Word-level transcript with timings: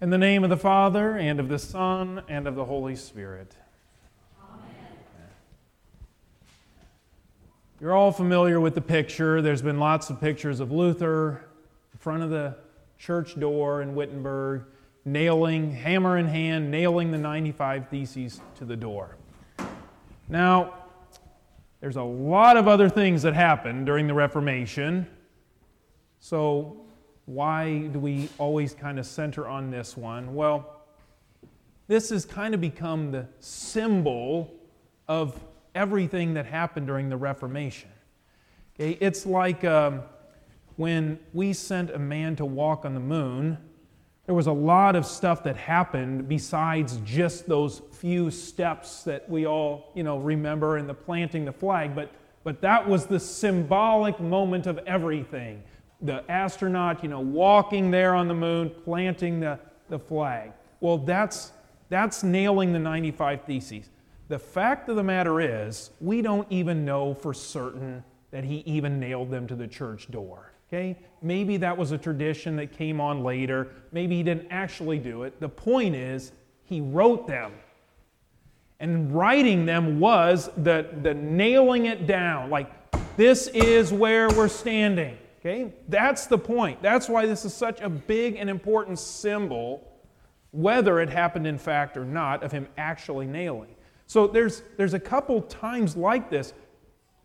In 0.00 0.10
the 0.10 0.18
name 0.18 0.44
of 0.44 0.50
the 0.50 0.56
Father, 0.56 1.16
and 1.16 1.40
of 1.40 1.48
the 1.48 1.58
Son, 1.58 2.22
and 2.28 2.46
of 2.46 2.54
the 2.54 2.64
Holy 2.64 2.94
Spirit. 2.94 3.56
Amen. 4.40 4.62
You're 7.80 7.94
all 7.94 8.12
familiar 8.12 8.60
with 8.60 8.76
the 8.76 8.80
picture. 8.80 9.42
There's 9.42 9.60
been 9.60 9.80
lots 9.80 10.08
of 10.08 10.20
pictures 10.20 10.60
of 10.60 10.70
Luther 10.70 11.48
in 11.92 11.98
front 11.98 12.22
of 12.22 12.30
the 12.30 12.54
church 12.96 13.40
door 13.40 13.82
in 13.82 13.96
Wittenberg, 13.96 14.66
nailing, 15.04 15.72
hammer 15.72 16.16
in 16.16 16.28
hand, 16.28 16.70
nailing 16.70 17.10
the 17.10 17.18
95 17.18 17.88
Theses 17.88 18.40
to 18.58 18.64
the 18.64 18.76
door. 18.76 19.16
Now, 20.28 20.74
there's 21.80 21.96
a 21.96 22.04
lot 22.04 22.56
of 22.56 22.68
other 22.68 22.88
things 22.88 23.22
that 23.22 23.34
happened 23.34 23.86
during 23.86 24.06
the 24.06 24.14
Reformation. 24.14 25.08
So, 26.20 26.84
why 27.28 27.80
do 27.88 27.98
we 27.98 28.26
always 28.38 28.72
kind 28.72 28.98
of 28.98 29.04
center 29.04 29.46
on 29.46 29.70
this 29.70 29.98
one? 29.98 30.34
Well, 30.34 30.80
this 31.86 32.08
has 32.08 32.24
kind 32.24 32.54
of 32.54 32.60
become 32.62 33.10
the 33.10 33.26
symbol 33.38 34.54
of 35.08 35.38
everything 35.74 36.32
that 36.34 36.46
happened 36.46 36.86
during 36.86 37.10
the 37.10 37.18
Reformation. 37.18 37.90
Okay, 38.74 38.96
it's 39.02 39.26
like 39.26 39.62
um, 39.62 40.00
when 40.76 41.18
we 41.34 41.52
sent 41.52 41.90
a 41.90 41.98
man 41.98 42.34
to 42.36 42.46
walk 42.46 42.86
on 42.86 42.94
the 42.94 43.00
moon, 43.00 43.58
there 44.24 44.34
was 44.34 44.46
a 44.46 44.52
lot 44.52 44.96
of 44.96 45.04
stuff 45.04 45.44
that 45.44 45.56
happened 45.56 46.30
besides 46.30 46.98
just 47.04 47.46
those 47.46 47.82
few 47.92 48.30
steps 48.30 49.02
that 49.02 49.28
we 49.28 49.46
all, 49.46 49.92
you 49.94 50.02
know, 50.02 50.16
remember 50.16 50.78
in 50.78 50.86
the 50.86 50.94
planting 50.94 51.44
the 51.44 51.52
flag, 51.52 51.94
but 51.94 52.10
but 52.42 52.62
that 52.62 52.88
was 52.88 53.04
the 53.04 53.20
symbolic 53.20 54.18
moment 54.18 54.66
of 54.66 54.78
everything 54.86 55.62
the 56.00 56.28
astronaut, 56.30 57.02
you 57.02 57.08
know, 57.08 57.20
walking 57.20 57.90
there 57.90 58.14
on 58.14 58.28
the 58.28 58.34
moon, 58.34 58.70
planting 58.84 59.40
the, 59.40 59.58
the 59.88 59.98
flag. 59.98 60.52
Well, 60.80 60.98
that's, 60.98 61.52
that's 61.88 62.22
nailing 62.22 62.72
the 62.72 62.78
95 62.78 63.42
Theses. 63.42 63.90
The 64.28 64.38
fact 64.38 64.88
of 64.88 64.96
the 64.96 65.02
matter 65.02 65.40
is, 65.40 65.90
we 66.00 66.22
don't 66.22 66.46
even 66.50 66.84
know 66.84 67.14
for 67.14 67.32
certain 67.32 68.04
that 68.30 68.44
he 68.44 68.58
even 68.66 69.00
nailed 69.00 69.30
them 69.30 69.46
to 69.46 69.56
the 69.56 69.66
church 69.66 70.10
door. 70.10 70.52
Okay? 70.68 70.98
Maybe 71.22 71.56
that 71.56 71.76
was 71.76 71.92
a 71.92 71.98
tradition 71.98 72.56
that 72.56 72.72
came 72.72 73.00
on 73.00 73.24
later. 73.24 73.68
Maybe 73.90 74.16
he 74.16 74.22
didn't 74.22 74.48
actually 74.50 74.98
do 74.98 75.22
it. 75.22 75.40
The 75.40 75.48
point 75.48 75.94
is, 75.94 76.32
he 76.64 76.80
wrote 76.80 77.26
them. 77.26 77.52
And 78.80 79.12
writing 79.12 79.66
them 79.66 79.98
was 79.98 80.50
the, 80.58 80.86
the 81.02 81.14
nailing 81.14 81.86
it 81.86 82.06
down. 82.06 82.50
Like, 82.50 82.70
this 83.16 83.48
is 83.48 83.92
where 83.92 84.28
we're 84.28 84.48
standing. 84.48 85.18
Okay? 85.38 85.72
That's 85.88 86.26
the 86.26 86.38
point. 86.38 86.82
That's 86.82 87.08
why 87.08 87.26
this 87.26 87.44
is 87.44 87.54
such 87.54 87.80
a 87.80 87.88
big 87.88 88.36
and 88.36 88.50
important 88.50 88.98
symbol, 88.98 89.86
whether 90.50 91.00
it 91.00 91.08
happened 91.08 91.46
in 91.46 91.58
fact 91.58 91.96
or 91.96 92.04
not, 92.04 92.42
of 92.42 92.50
him 92.50 92.66
actually 92.76 93.26
nailing. 93.26 93.74
So 94.06 94.26
there's, 94.26 94.62
there's 94.76 94.94
a 94.94 95.00
couple 95.00 95.42
times 95.42 95.96
like 95.96 96.30
this. 96.30 96.54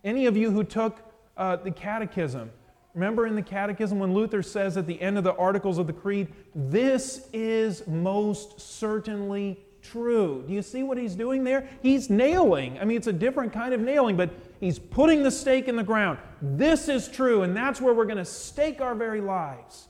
Any 0.04 0.26
of 0.26 0.38
you 0.38 0.52
who 0.52 0.64
took 0.64 1.00
uh, 1.38 1.56
the 1.56 1.72
catechism, 1.72 2.52
remember 2.94 3.26
in 3.26 3.36
the 3.36 3.42
catechism 3.42 4.00
when 4.00 4.14
Luther 4.14 4.44
says 4.44 4.78
at 4.78 4.86
the 4.86 5.02
end 5.02 5.18
of 5.18 5.24
the 5.24 5.34
Articles 5.36 5.78
of 5.78 5.88
the 5.88 5.94
Creed, 5.94 6.28
this 6.54 7.30
is 7.34 7.88
most 7.88 8.60
certainly 8.60 9.60
true. 9.82 10.44
Do 10.48 10.54
you 10.54 10.62
see 10.62 10.84
what 10.84 10.98
he's 10.98 11.16
doing 11.16 11.44
there? 11.44 11.68
He's 11.82 12.10
nailing. 12.10 12.78
I 12.80 12.86
mean, 12.86 12.98
it's 12.98 13.08
a 13.08 13.14
different 13.14 13.54
kind 13.54 13.74
of 13.74 13.82
nailing, 13.82 14.18
but 14.18 14.30
he's 14.64 14.80
putting 14.80 15.24
the 15.24 15.32
stake 15.32 15.68
in 15.68 15.76
the 15.76 15.84
ground. 15.84 16.18
This 16.42 16.88
is 16.88 17.08
true, 17.08 17.44
and 17.44 17.56
that's 17.56 17.82
where 17.82 17.94
we're 17.94 18.06
going 18.06 18.18
to 18.18 18.26
stake 18.26 18.82
our 18.82 18.96
very 18.96 19.22
lives. 19.22 19.88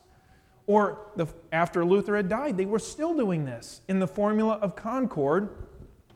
Or 0.66 1.11
the, 1.16 1.27
after 1.52 1.83
Luther 1.83 2.16
had 2.16 2.29
died, 2.29 2.57
they 2.57 2.66
were 2.66 2.79
still 2.79 3.13
doing 3.16 3.45
this 3.45 3.81
in 3.88 3.99
the 3.99 4.07
Formula 4.07 4.53
of 4.61 4.75
Concord, 4.75 5.49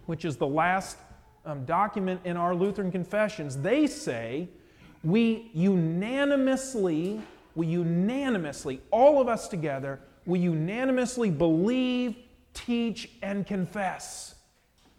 which 0.05 0.25
is 0.25 0.37
the 0.37 0.47
last 0.47 0.97
um, 1.45 1.65
document 1.65 2.21
in 2.23 2.37
our 2.37 2.55
Lutheran 2.55 2.91
confessions. 2.91 3.57
They 3.57 3.87
say, 3.87 4.47
we 5.03 5.51
unanimously, 5.53 7.21
we 7.55 7.67
unanimously, 7.67 8.81
all 8.91 9.21
of 9.21 9.27
us 9.27 9.47
together, 9.47 9.99
we 10.25 10.39
unanimously 10.39 11.29
believe 11.29 12.15
teach, 12.57 13.09
and 13.21 13.45
confess. 13.45 14.35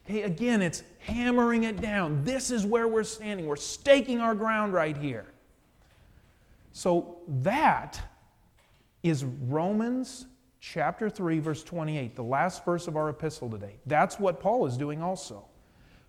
Okay, 0.06 0.22
again, 0.22 0.62
it's 0.62 0.82
hammering 1.08 1.64
it 1.64 1.80
down. 1.80 2.22
This 2.24 2.50
is 2.50 2.64
where 2.64 2.86
we're 2.86 3.04
standing. 3.04 3.46
We're 3.46 3.56
staking 3.56 4.20
our 4.20 4.34
ground 4.34 4.72
right 4.72 4.96
here. 4.96 5.26
So 6.72 7.18
that 7.26 8.00
is 9.02 9.24
Romans 9.24 10.26
chapter 10.60 11.08
3, 11.08 11.38
verse 11.38 11.64
28, 11.64 12.14
the 12.14 12.22
last 12.22 12.64
verse 12.64 12.86
of 12.86 12.96
our 12.96 13.08
epistle 13.08 13.48
today. 13.50 13.76
That's 13.86 14.18
what 14.18 14.40
Paul 14.40 14.66
is 14.66 14.76
doing 14.76 15.02
also. 15.02 15.44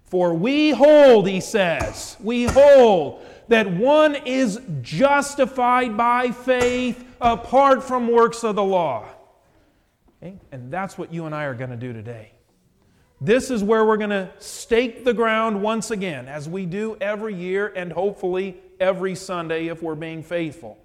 For 0.06 0.34
we 0.34 0.72
hold, 0.72 1.28
he 1.28 1.40
says, 1.40 2.18
we 2.20 2.46
hold 2.46 3.24
that 3.48 3.72
one 3.72 4.16
is 4.16 4.60
justified 4.82 5.96
by 5.96 6.32
faith 6.32 7.06
apart 7.22 7.84
from 7.84 8.12
works 8.12 8.44
of 8.44 8.56
the 8.56 8.64
law. 8.64 9.06
Okay? 10.22 10.40
And 10.52 10.72
that's 10.72 10.98
what 10.98 11.14
you 11.14 11.26
and 11.26 11.36
I 11.36 11.44
are 11.44 11.54
going 11.54 11.70
to 11.70 11.78
do 11.78 11.94
today. 11.94 12.32
This 13.22 13.52
is 13.52 13.64
where 13.64 13.84
we're 13.84 13.98
going 13.98 14.12
to 14.12 14.32
stake 14.40 15.04
the 15.04 15.14
ground 15.14 15.62
once 15.62 15.92
again, 15.92 16.28
as 16.28 16.48
we 16.48 16.66
do 16.66 16.98
every 17.02 17.36
year 17.36 17.74
and 17.76 17.92
hopefully 17.92 18.58
every 18.80 19.14
Sunday 19.16 19.68
if 19.68 19.84
we're 19.84 19.96
being 19.96 20.24
faithful. 20.24 20.78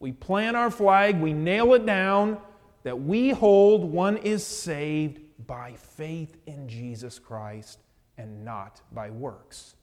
We 0.00 0.12
plant 0.12 0.56
our 0.56 0.70
flag, 0.70 1.20
we 1.20 1.32
nail 1.32 1.74
it 1.74 1.86
down 1.86 2.38
that 2.82 3.00
we 3.00 3.30
hold 3.30 3.84
one 3.84 4.16
is 4.16 4.44
saved 4.44 5.20
by 5.46 5.74
faith 5.74 6.36
in 6.46 6.68
Jesus 6.68 7.18
Christ 7.18 7.78
and 8.18 8.44
not 8.44 8.80
by 8.92 9.10
works. 9.10 9.76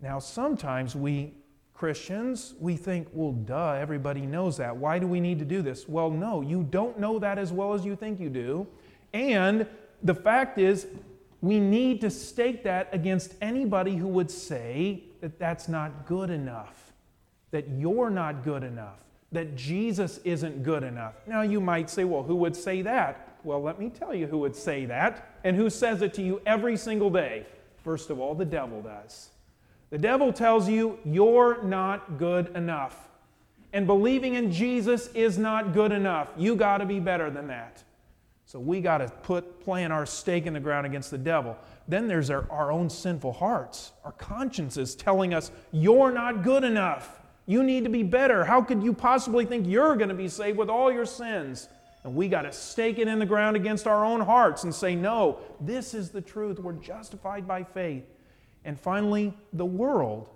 Now, 0.00 0.18
sometimes 0.18 0.96
we 0.96 1.34
Christians, 1.80 2.54
we 2.60 2.76
think, 2.76 3.08
well, 3.10 3.32
duh, 3.32 3.72
everybody 3.72 4.20
knows 4.20 4.58
that. 4.58 4.76
Why 4.76 4.98
do 4.98 5.06
we 5.06 5.18
need 5.18 5.38
to 5.38 5.46
do 5.46 5.62
this? 5.62 5.88
Well, 5.88 6.10
no, 6.10 6.42
you 6.42 6.62
don't 6.62 6.98
know 6.98 7.18
that 7.18 7.38
as 7.38 7.52
well 7.52 7.72
as 7.72 7.86
you 7.86 7.96
think 7.96 8.20
you 8.20 8.28
do. 8.28 8.66
And 9.14 9.66
the 10.02 10.14
fact 10.14 10.58
is, 10.58 10.86
we 11.42 11.58
need 11.58 12.00
to 12.02 12.10
stake 12.10 12.64
that 12.64 12.88
against 12.92 13.34
anybody 13.40 13.96
who 13.96 14.08
would 14.08 14.30
say 14.30 15.04
that 15.20 15.38
that's 15.38 15.68
not 15.68 16.06
good 16.06 16.30
enough, 16.30 16.92
that 17.50 17.68
you're 17.68 18.10
not 18.10 18.44
good 18.44 18.62
enough, 18.62 18.98
that 19.32 19.56
Jesus 19.56 20.18
isn't 20.24 20.62
good 20.62 20.82
enough. 20.82 21.14
Now, 21.26 21.42
you 21.42 21.60
might 21.60 21.88
say, 21.88 22.04
well, 22.04 22.22
who 22.22 22.34
would 22.36 22.56
say 22.56 22.82
that? 22.82 23.38
Well, 23.42 23.62
let 23.62 23.78
me 23.78 23.88
tell 23.88 24.14
you 24.14 24.26
who 24.26 24.38
would 24.38 24.54
say 24.54 24.84
that 24.86 25.38
and 25.44 25.56
who 25.56 25.70
says 25.70 26.02
it 26.02 26.12
to 26.14 26.22
you 26.22 26.42
every 26.44 26.76
single 26.76 27.08
day. 27.08 27.46
First 27.82 28.10
of 28.10 28.20
all, 28.20 28.34
the 28.34 28.44
devil 28.44 28.82
does. 28.82 29.30
The 29.88 29.98
devil 29.98 30.32
tells 30.32 30.68
you 30.68 30.98
you're 31.04 31.62
not 31.62 32.18
good 32.18 32.54
enough. 32.54 33.08
And 33.72 33.86
believing 33.86 34.34
in 34.34 34.52
Jesus 34.52 35.08
is 35.14 35.38
not 35.38 35.72
good 35.72 35.92
enough. 35.92 36.28
You 36.36 36.54
got 36.54 36.78
to 36.78 36.86
be 36.86 37.00
better 37.00 37.30
than 37.30 37.46
that. 37.48 37.82
So 38.50 38.58
we 38.58 38.80
got 38.80 38.98
to 38.98 39.06
put 39.06 39.60
plant 39.60 39.92
our 39.92 40.04
stake 40.04 40.44
in 40.44 40.54
the 40.54 40.58
ground 40.58 40.84
against 40.84 41.12
the 41.12 41.18
devil. 41.18 41.56
Then 41.86 42.08
there's 42.08 42.30
our, 42.30 42.50
our 42.50 42.72
own 42.72 42.90
sinful 42.90 43.34
hearts, 43.34 43.92
our 44.04 44.10
consciences 44.10 44.96
telling 44.96 45.32
us 45.32 45.52
you're 45.70 46.10
not 46.10 46.42
good 46.42 46.64
enough. 46.64 47.20
You 47.46 47.62
need 47.62 47.84
to 47.84 47.90
be 47.90 48.02
better. 48.02 48.44
How 48.44 48.60
could 48.60 48.82
you 48.82 48.92
possibly 48.92 49.44
think 49.44 49.68
you're 49.68 49.94
going 49.94 50.08
to 50.08 50.16
be 50.16 50.26
saved 50.26 50.58
with 50.58 50.68
all 50.68 50.90
your 50.90 51.06
sins? 51.06 51.68
And 52.02 52.16
we 52.16 52.26
got 52.26 52.42
to 52.42 52.50
stake 52.50 52.98
it 52.98 53.06
in 53.06 53.20
the 53.20 53.24
ground 53.24 53.54
against 53.54 53.86
our 53.86 54.04
own 54.04 54.20
hearts 54.20 54.64
and 54.64 54.74
say, 54.74 54.96
no, 54.96 55.38
this 55.60 55.94
is 55.94 56.10
the 56.10 56.20
truth. 56.20 56.58
We're 56.58 56.72
justified 56.72 57.46
by 57.46 57.62
faith. 57.62 58.02
And 58.64 58.80
finally, 58.80 59.32
the 59.52 59.64
world. 59.64 60.28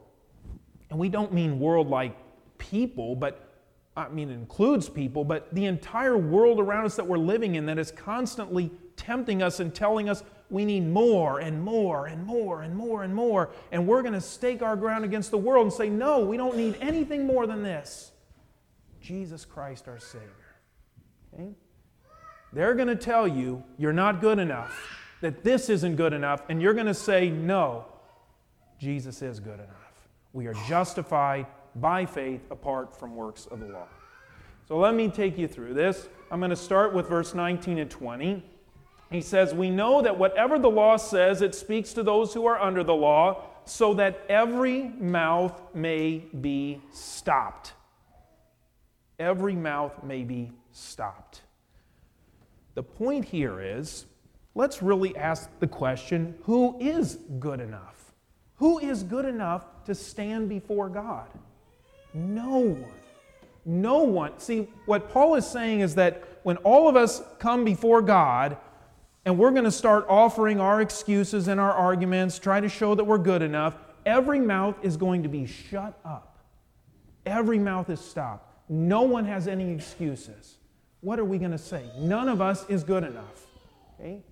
And 0.89 1.01
we 1.01 1.09
don't 1.09 1.33
mean 1.33 1.59
world 1.59 1.91
like 1.91 2.17
people, 2.59 3.17
but 3.17 3.54
I 3.97 4.09
mean, 4.09 4.31
it 4.31 4.34
includes 4.34 4.88
people, 4.88 5.25
but 5.25 5.55
the 5.55 5.66
entire 5.66 6.19
world 6.19 6.59
around 6.59 6.84
us 6.84 6.97
that 6.97 7.06
we're 7.06 7.19
living 7.19 7.55
in 7.55 7.66
that 7.66 7.78
is 7.78 7.93
constantly 7.93 8.72
tempting 8.96 9.43
us 9.43 9.61
and 9.61 9.73
telling 9.75 10.08
us 10.08 10.25
we 10.50 10.64
need 10.64 10.87
more 10.87 11.38
and 11.41 11.62
more 11.62 12.06
and 12.06 12.25
more 12.25 12.62
and 12.62 12.75
more 12.76 13.05
and 13.05 13.14
more. 13.14 13.50
And 13.70 13.87
we're 13.87 14.02
going 14.02 14.14
to 14.14 14.20
stake 14.20 14.62
our 14.62 14.76
ground 14.76 15.05
against 15.05 15.31
the 15.31 15.38
world 15.38 15.67
and 15.67 15.73
say, 15.73 15.88
no, 15.88 16.20
we 16.20 16.37
don't 16.37 16.56
need 16.56 16.76
anything 16.81 17.26
more 17.26 17.46
than 17.46 17.62
this 17.62 18.11
Jesus 19.00 19.44
Christ, 19.44 19.87
our 19.87 19.99
Savior. 19.99 20.29
Okay? 21.32 21.55
They're 22.52 22.75
going 22.75 22.88
to 22.88 22.97
tell 22.97 23.29
you 23.29 23.62
you're 23.79 23.93
not 23.93 24.20
good 24.20 24.38
enough, 24.38 24.76
that 25.20 25.44
this 25.44 25.69
isn't 25.69 25.97
good 25.97 26.12
enough, 26.12 26.43
and 26.49 26.62
you're 26.62 26.75
going 26.75 26.87
to 26.87 26.94
say, 26.94 27.29
no, 27.31 27.87
Jesus 28.79 29.23
is 29.23 29.40
good 29.40 29.61
enough. 29.61 30.08
We 30.32 30.47
are 30.47 30.55
justified 30.69 31.47
by 31.76 32.06
faith 32.06 32.43
apart 32.50 32.99
from 32.99 33.17
works 33.17 33.47
of 33.47 33.61
the 33.61 33.67
law. 33.67 33.87
So 34.67 34.79
let 34.79 34.94
me 34.94 35.09
take 35.09 35.37
you 35.37 35.47
through 35.47 35.75
this. 35.75 36.09
I'm 36.31 36.41
going 36.41 36.50
to 36.50 36.56
start 36.56 36.94
with 36.94 37.09
verse 37.09 37.35
19 37.35 37.79
and 37.79 37.91
20. 37.91 38.43
He 39.11 39.21
says, 39.21 39.55
We 39.55 39.71
know 39.71 40.03
that 40.03 40.19
whatever 40.19 40.59
the 40.59 40.71
law 40.71 40.97
says, 40.97 41.43
it 41.43 41.55
speaks 41.55 41.93
to 41.93 42.03
those 42.03 42.32
who 42.32 42.47
are 42.47 42.61
under 42.61 42.82
the 42.82 42.94
law, 42.94 43.44
so 43.65 43.94
that 43.94 44.25
every 44.29 44.88
mouth 44.99 45.61
may 45.75 46.25
be 46.41 46.81
stopped. 46.93 47.75
Every 49.19 49.55
mouth 49.55 50.03
may 50.03 50.25
be 50.25 50.50
stopped. 50.73 51.43
The 52.75 52.82
point 52.82 53.25
here 53.25 53.61
is 53.61 54.06
let's 54.55 54.82
really 54.82 55.17
ask 55.17 55.49
the 55.61 55.67
question 55.67 56.35
who 56.43 56.76
is 56.81 57.19
good 57.38 57.61
enough? 57.61 58.12
Who 58.56 58.79
is 58.79 59.03
good 59.03 59.25
enough 59.25 59.85
to 59.85 59.94
stand 59.94 60.49
before 60.49 60.88
God? 60.88 61.29
No 62.14 62.58
one. 62.58 62.84
No 63.64 63.99
one. 63.99 64.38
See, 64.38 64.69
what 64.87 65.11
Paul 65.11 65.34
is 65.34 65.46
saying 65.46 65.81
is 65.81 65.96
that 65.96 66.22
when 66.43 66.56
all 66.58 66.88
of 66.88 66.96
us 66.96 67.22
come 67.38 67.64
before 67.64 68.02
God 68.02 68.56
and 69.25 69.38
we're 69.38 69.50
going 69.50 69.64
to 69.64 69.72
start 69.72 70.06
offering 70.08 70.61
our 70.61 70.81
excuses 70.81 71.49
and 71.49 71.58
our 71.58 71.72
arguments, 71.72 72.38
try 72.38 72.61
to 72.61 72.69
show 72.69 72.94
that 72.94 73.05
we're 73.05 73.19
good 73.19 73.43
enough, 73.43 73.76
every 74.06 74.38
mouth 74.38 74.76
is 74.82 74.96
going 74.96 75.22
to 75.22 75.28
be 75.28 75.46
shut 75.46 75.99
up. 76.05 76.38
Every 77.26 77.58
mouth 77.58 77.88
is 77.88 78.00
stopped. 78.00 78.52
No 78.69 79.02
one 79.02 79.25
has 79.25 79.49
any 79.49 79.72
excuses. 79.72 80.58
What 81.00 81.19
are 81.19 81.25
we 81.25 81.38
going 81.38 81.50
to 81.50 81.58
say? 81.58 81.84
None 81.99 82.28
of 82.28 82.40
us 82.40 82.69
is 82.69 82.84
good 82.84 83.05
enough. 83.05 83.46
Okay? 83.99 84.22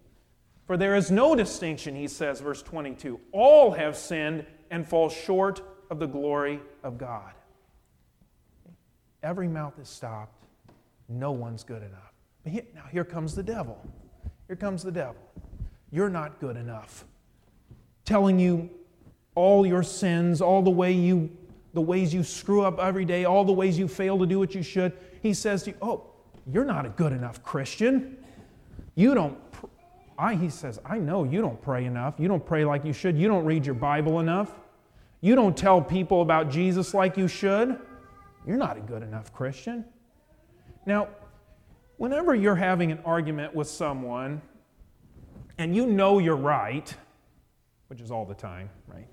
For 0.66 0.76
there 0.76 0.94
is 0.94 1.10
no 1.10 1.34
distinction, 1.34 1.94
he 1.94 2.08
says, 2.08 2.40
verse 2.40 2.62
22. 2.62 3.18
All 3.32 3.72
have 3.72 3.96
sinned 3.96 4.46
and 4.70 4.86
fall 4.86 5.08
short 5.08 5.62
of 5.90 5.98
the 5.98 6.06
glory 6.06 6.60
of 6.82 6.98
God. 6.98 7.32
Every 9.22 9.48
mouth 9.48 9.78
is 9.80 9.88
stopped. 9.88 10.36
No 11.08 11.32
one's 11.32 11.62
good 11.62 11.82
enough. 11.82 12.12
But 12.42 12.52
here, 12.52 12.64
now 12.74 12.84
here 12.90 13.04
comes 13.04 13.34
the 13.34 13.42
devil. 13.42 13.78
Here 14.46 14.56
comes 14.56 14.82
the 14.82 14.90
devil. 14.90 15.22
You're 15.90 16.08
not 16.08 16.40
good 16.40 16.56
enough. 16.56 17.04
Telling 18.04 18.38
you 18.38 18.70
all 19.34 19.64
your 19.64 19.82
sins, 19.82 20.40
all 20.40 20.62
the 20.62 20.70
way 20.70 20.92
you 20.92 21.30
the 21.74 21.80
ways 21.80 22.12
you 22.12 22.22
screw 22.22 22.62
up 22.62 22.78
every 22.78 23.06
day, 23.06 23.24
all 23.24 23.46
the 23.46 23.52
ways 23.52 23.78
you 23.78 23.88
fail 23.88 24.18
to 24.18 24.26
do 24.26 24.38
what 24.38 24.54
you 24.54 24.62
should. 24.62 24.92
He 25.22 25.32
says 25.32 25.62
to 25.62 25.70
you, 25.70 25.76
"Oh, 25.80 26.04
you're 26.50 26.66
not 26.66 26.84
a 26.84 26.90
good 26.90 27.12
enough 27.12 27.42
Christian. 27.42 28.18
You 28.94 29.14
don't 29.14 29.38
I 30.18 30.34
he 30.34 30.50
says, 30.50 30.78
"I 30.84 30.98
know 30.98 31.24
you 31.24 31.40
don't 31.40 31.60
pray 31.62 31.84
enough. 31.84 32.14
You 32.18 32.28
don't 32.28 32.44
pray 32.44 32.64
like 32.64 32.84
you 32.84 32.92
should. 32.92 33.16
You 33.16 33.28
don't 33.28 33.44
read 33.44 33.64
your 33.64 33.74
Bible 33.74 34.20
enough. 34.20 34.52
You 35.20 35.34
don't 35.34 35.56
tell 35.56 35.80
people 35.80 36.20
about 36.20 36.50
Jesus 36.50 36.92
like 36.92 37.16
you 37.16 37.28
should. 37.28 37.78
You're 38.46 38.56
not 38.56 38.76
a 38.76 38.80
good 38.80 39.02
enough 39.02 39.32
Christian." 39.32 39.84
Now, 40.86 41.08
whenever 41.96 42.34
you're 42.34 42.56
having 42.56 42.90
an 42.90 42.98
argument 43.04 43.54
with 43.54 43.68
someone 43.68 44.42
and 45.58 45.76
you 45.76 45.86
know 45.86 46.18
you're 46.18 46.36
right, 46.36 46.92
which 47.88 48.00
is 48.00 48.10
all 48.10 48.24
the 48.24 48.34
time, 48.34 48.68
right? 48.88 49.06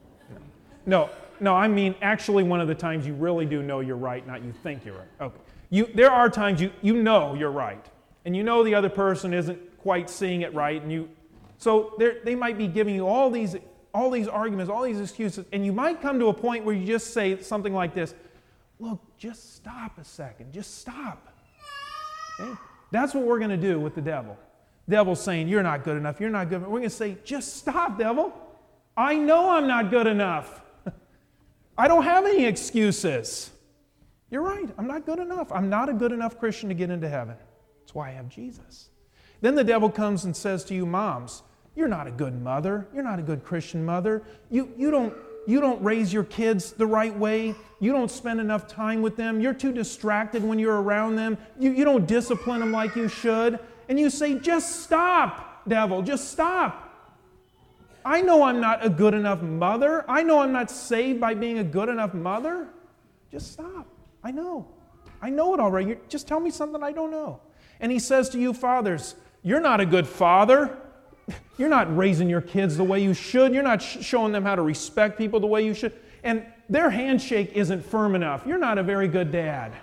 No, 0.86 1.10
no, 1.40 1.56
I 1.56 1.68
mean 1.68 1.96
actually 2.02 2.44
one 2.44 2.62
of 2.62 2.68
the 2.68 2.76
times 2.76 3.06
you 3.06 3.14
really 3.14 3.46
do 3.46 3.62
know 3.62 3.80
you're 3.82 3.98
right, 3.98 4.26
not 4.26 4.44
you 4.44 4.52
think 4.52 4.86
you're 4.86 4.98
right. 4.98 5.08
Okay. 5.22 5.38
You, 5.70 5.88
there 5.94 6.10
are 6.10 6.30
times 6.30 6.60
you, 6.62 6.72
you 6.82 6.96
know 6.96 7.36
you're 7.36 7.52
right, 7.52 7.86
and 8.26 8.36
you 8.36 8.44
know 8.44 8.64
the 8.64 8.74
other 8.74 8.90
person 8.90 9.34
isn't 9.34 9.78
quite 9.78 10.10
seeing 10.10 10.42
it 10.42 10.54
right, 10.54 10.82
and 10.82 10.92
you 10.92 11.10
so 11.58 11.94
they 12.24 12.36
might 12.36 12.58
be 12.58 12.68
giving 12.68 12.96
you 12.96 13.06
all 13.06 13.30
these 13.30 13.56
all 13.94 14.10
these 14.10 14.28
arguments, 14.28 14.72
all 14.72 14.84
these 14.84 15.00
excuses, 15.00 15.46
and 15.52 15.66
you 15.66 15.74
might 15.74 16.02
come 16.02 16.18
to 16.20 16.28
a 16.28 16.34
point 16.34 16.64
where 16.64 16.74
you 16.74 16.88
just 16.88 17.14
say 17.14 17.40
something 17.42 17.74
like 17.74 17.94
this: 17.94 18.16
"Look, 18.80 19.00
just 19.20 19.56
stop 19.56 20.00
a 20.00 20.04
second, 20.04 20.52
just 20.52 20.80
stop." 20.80 21.28
Okay? 22.40 22.54
That's 22.92 23.14
what 23.14 23.26
we're 23.26 23.38
going 23.38 23.52
to 23.52 23.58
do 23.58 23.80
with 23.80 23.94
the 23.94 24.02
devil. 24.02 24.38
Devil's 24.90 25.22
saying, 25.22 25.48
You're 25.48 25.64
not 25.64 25.84
good 25.84 25.98
enough. 25.98 26.20
You're 26.20 26.30
not 26.30 26.50
good 26.50 26.58
enough. 26.58 26.70
We're 26.70 26.80
going 26.80 26.90
to 26.90 26.96
say, 26.96 27.18
Just 27.24 27.58
stop, 27.58 28.00
devil. 28.00 28.34
I 28.98 29.16
know 29.16 29.52
I'm 29.52 29.68
not 29.68 29.92
good 29.92 30.08
enough. 30.08 30.62
I 31.78 31.88
don't 31.88 32.04
have 32.04 32.26
any 32.26 32.46
excuses. 32.46 33.52
You're 34.32 34.42
right. 34.42 34.68
I'm 34.78 34.88
not 34.88 35.06
good 35.06 35.20
enough. 35.20 35.52
I'm 35.52 35.70
not 35.70 35.90
a 35.90 35.94
good 35.94 36.12
enough 36.12 36.40
Christian 36.40 36.70
to 36.70 36.76
get 36.76 36.90
into 36.90 37.08
heaven. 37.08 37.36
That's 37.82 37.96
why 37.96 38.10
I 38.10 38.12
have 38.14 38.30
Jesus. 38.30 38.90
Then 39.42 39.56
the 39.56 39.64
devil 39.64 39.90
comes 39.90 40.26
and 40.26 40.36
says 40.36 40.64
to 40.66 40.76
you, 40.76 40.86
Moms, 40.86 41.44
you're 41.76 41.88
not 41.88 42.08
a 42.08 42.12
good 42.12 42.42
mother. 42.42 42.88
You're 42.94 43.04
not 43.04 43.20
a 43.20 43.22
good 43.22 43.44
Christian 43.44 43.86
mother. 43.86 44.24
You, 44.50 44.74
you, 44.76 44.92
don't, 44.92 45.14
you 45.48 45.62
don't 45.62 45.82
raise 45.82 46.14
your 46.14 46.24
kids 46.26 46.74
the 46.74 46.86
right 46.86 47.16
way. 47.16 47.56
You 47.80 47.92
don't 47.92 48.12
spend 48.12 48.40
enough 48.40 48.68
time 48.68 49.02
with 49.02 49.16
them. 49.16 49.40
You're 49.40 49.54
too 49.54 49.72
distracted 49.72 50.44
when 50.44 50.60
you're 50.60 50.82
around 50.82 51.16
them. 51.16 51.38
You, 51.58 51.72
you 51.72 51.86
don't 51.86 52.06
discipline 52.06 52.60
them 52.60 52.72
like 52.72 52.96
you 52.96 53.08
should. 53.08 53.60
And 53.88 54.00
you 54.00 54.10
say, 54.10 54.38
Just 54.38 54.84
stop, 54.84 55.62
devil, 55.68 56.02
just 56.02 56.32
stop. 56.32 56.86
I 58.06 58.22
know 58.22 58.44
I'm 58.44 58.62
not 58.62 58.86
a 58.86 58.90
good 58.90 59.14
enough 59.14 59.42
mother. 59.42 60.06
I 60.08 60.24
know 60.24 60.40
I'm 60.40 60.52
not 60.52 60.72
saved 60.72 61.20
by 61.20 61.34
being 61.34 61.60
a 61.60 61.64
good 61.64 61.90
enough 61.90 62.14
mother. 62.14 62.68
Just 63.32 63.52
stop. 63.54 63.88
I 64.24 64.32
know. 64.32 64.68
I 65.22 65.30
know 65.30 65.54
it 65.54 65.60
already. 65.60 65.88
You're, 65.90 65.98
just 66.08 66.28
tell 66.28 66.40
me 66.40 66.50
something 66.50 66.82
I 66.82 66.92
don't 66.92 67.12
know. 67.12 67.42
And 67.80 67.92
he 67.92 68.00
says 68.00 68.30
to 68.30 68.40
you, 68.40 68.54
fathers, 68.54 69.16
You're 69.44 69.62
not 69.62 69.80
a 69.80 69.86
good 69.86 70.08
father. 70.08 70.78
You're 71.58 71.70
not 71.70 71.96
raising 71.96 72.30
your 72.30 72.42
kids 72.42 72.78
the 72.78 72.84
way 72.84 73.02
you 73.04 73.14
should. 73.14 73.54
You're 73.54 73.64
not 73.64 73.82
sh- 73.82 73.98
showing 74.02 74.32
them 74.32 74.44
how 74.44 74.56
to 74.56 74.62
respect 74.62 75.18
people 75.18 75.40
the 75.40 75.48
way 75.48 75.66
you 75.66 75.74
should. 75.74 75.94
And 76.24 76.46
their 76.70 76.90
handshake 76.90 77.54
isn't 77.54 77.84
firm 77.86 78.16
enough. 78.16 78.46
You're 78.46 78.58
not 78.58 78.78
a 78.78 78.84
very 78.84 79.08
good 79.08 79.32
dad. 79.32 79.74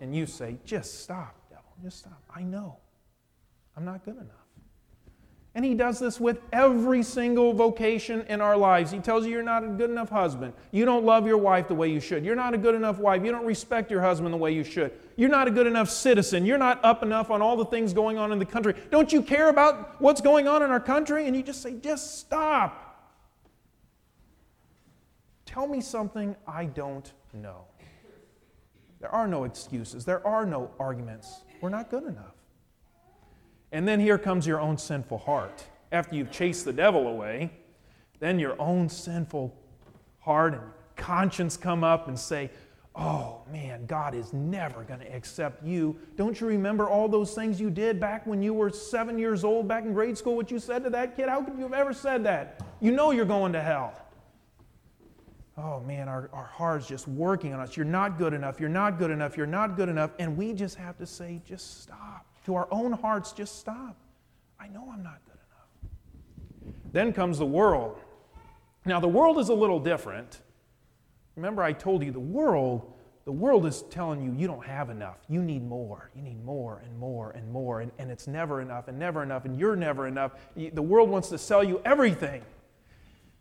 And 0.00 0.14
you 0.14 0.26
say, 0.26 0.56
just 0.64 1.02
stop, 1.02 1.34
devil. 1.48 1.64
Just 1.82 1.98
stop. 1.98 2.22
I 2.34 2.42
know. 2.42 2.76
I'm 3.76 3.84
not 3.84 4.04
good 4.04 4.16
enough. 4.16 4.37
And 5.58 5.64
he 5.64 5.74
does 5.74 5.98
this 5.98 6.20
with 6.20 6.38
every 6.52 7.02
single 7.02 7.52
vocation 7.52 8.24
in 8.28 8.40
our 8.40 8.56
lives. 8.56 8.92
He 8.92 9.00
tells 9.00 9.26
you 9.26 9.32
you're 9.32 9.42
not 9.42 9.64
a 9.64 9.66
good 9.66 9.90
enough 9.90 10.08
husband. 10.08 10.52
You 10.70 10.84
don't 10.84 11.04
love 11.04 11.26
your 11.26 11.36
wife 11.36 11.66
the 11.66 11.74
way 11.74 11.90
you 11.90 11.98
should. 11.98 12.24
You're 12.24 12.36
not 12.36 12.54
a 12.54 12.56
good 12.56 12.76
enough 12.76 12.98
wife. 12.98 13.24
You 13.24 13.32
don't 13.32 13.44
respect 13.44 13.90
your 13.90 14.00
husband 14.00 14.32
the 14.32 14.38
way 14.38 14.52
you 14.52 14.62
should. 14.62 14.92
You're 15.16 15.28
not 15.28 15.48
a 15.48 15.50
good 15.50 15.66
enough 15.66 15.90
citizen. 15.90 16.46
You're 16.46 16.58
not 16.58 16.78
up 16.84 17.02
enough 17.02 17.28
on 17.28 17.42
all 17.42 17.56
the 17.56 17.64
things 17.64 17.92
going 17.92 18.18
on 18.18 18.30
in 18.30 18.38
the 18.38 18.44
country. 18.44 18.72
Don't 18.92 19.12
you 19.12 19.20
care 19.20 19.48
about 19.48 20.00
what's 20.00 20.20
going 20.20 20.46
on 20.46 20.62
in 20.62 20.70
our 20.70 20.78
country? 20.78 21.26
And 21.26 21.34
you 21.34 21.42
just 21.42 21.60
say, 21.60 21.74
just 21.74 22.20
stop. 22.20 23.10
Tell 25.44 25.66
me 25.66 25.80
something 25.80 26.36
I 26.46 26.66
don't 26.66 27.12
know. 27.32 27.64
There 29.00 29.12
are 29.12 29.26
no 29.26 29.42
excuses, 29.42 30.04
there 30.04 30.24
are 30.24 30.46
no 30.46 30.70
arguments. 30.78 31.42
We're 31.60 31.70
not 31.70 31.90
good 31.90 32.04
enough. 32.04 32.37
And 33.72 33.86
then 33.86 34.00
here 34.00 34.18
comes 34.18 34.46
your 34.46 34.60
own 34.60 34.78
sinful 34.78 35.18
heart. 35.18 35.64
After 35.92 36.16
you've 36.16 36.30
chased 36.30 36.64
the 36.64 36.72
devil 36.72 37.06
away, 37.06 37.50
then 38.20 38.38
your 38.38 38.60
own 38.60 38.88
sinful 38.88 39.54
heart 40.20 40.54
and 40.54 40.62
conscience 40.96 41.56
come 41.56 41.84
up 41.84 42.08
and 42.08 42.18
say, 42.18 42.50
Oh 43.00 43.42
man, 43.52 43.86
God 43.86 44.12
is 44.12 44.32
never 44.32 44.82
going 44.82 44.98
to 44.98 45.14
accept 45.14 45.64
you. 45.64 45.96
Don't 46.16 46.40
you 46.40 46.48
remember 46.48 46.88
all 46.88 47.08
those 47.08 47.32
things 47.32 47.60
you 47.60 47.70
did 47.70 48.00
back 48.00 48.26
when 48.26 48.42
you 48.42 48.52
were 48.52 48.70
seven 48.70 49.20
years 49.20 49.44
old, 49.44 49.68
back 49.68 49.84
in 49.84 49.92
grade 49.92 50.18
school, 50.18 50.34
what 50.34 50.50
you 50.50 50.58
said 50.58 50.82
to 50.82 50.90
that 50.90 51.14
kid? 51.14 51.28
How 51.28 51.40
could 51.40 51.56
you 51.56 51.62
have 51.62 51.72
ever 51.72 51.92
said 51.92 52.24
that? 52.24 52.60
You 52.80 52.90
know 52.90 53.12
you're 53.12 53.24
going 53.24 53.52
to 53.52 53.62
hell. 53.62 53.94
Oh 55.56 55.78
man, 55.80 56.08
our, 56.08 56.28
our 56.32 56.46
heart's 56.46 56.88
just 56.88 57.06
working 57.06 57.52
on 57.52 57.60
us. 57.60 57.76
You're 57.76 57.86
not 57.86 58.18
good 58.18 58.32
enough. 58.32 58.58
You're 58.58 58.68
not 58.68 58.98
good 58.98 59.12
enough. 59.12 59.36
You're 59.36 59.46
not 59.46 59.76
good 59.76 59.88
enough. 59.88 60.10
And 60.18 60.36
we 60.36 60.52
just 60.52 60.74
have 60.76 60.98
to 60.98 61.06
say, 61.06 61.40
just 61.46 61.82
stop 61.82 62.27
to 62.48 62.54
our 62.54 62.66
own 62.70 62.92
hearts, 62.92 63.32
just 63.32 63.58
stop. 63.58 63.94
I 64.58 64.68
know 64.68 64.88
I'm 64.90 65.02
not 65.02 65.20
good 65.26 65.36
enough. 65.36 66.72
Then 66.92 67.12
comes 67.12 67.38
the 67.38 67.44
world. 67.44 67.98
Now, 68.86 69.00
the 69.00 69.08
world 69.08 69.38
is 69.38 69.50
a 69.50 69.54
little 69.54 69.78
different. 69.78 70.40
Remember, 71.36 71.62
I 71.62 71.74
told 71.74 72.02
you 72.02 72.10
the 72.10 72.18
world, 72.18 72.90
the 73.26 73.32
world 73.32 73.66
is 73.66 73.82
telling 73.90 74.22
you 74.22 74.32
you 74.32 74.46
don't 74.46 74.64
have 74.64 74.88
enough. 74.88 75.18
You 75.28 75.42
need 75.42 75.62
more. 75.62 76.10
You 76.16 76.22
need 76.22 76.42
more 76.42 76.80
and 76.86 76.98
more 76.98 77.32
and 77.32 77.52
more. 77.52 77.82
And, 77.82 77.92
and 77.98 78.10
it's 78.10 78.26
never 78.26 78.62
enough 78.62 78.88
and 78.88 78.98
never 78.98 79.22
enough, 79.22 79.44
and 79.44 79.58
you're 79.58 79.76
never 79.76 80.06
enough. 80.06 80.32
The 80.56 80.80
world 80.80 81.10
wants 81.10 81.28
to 81.28 81.36
sell 81.36 81.62
you 81.62 81.82
everything. 81.84 82.40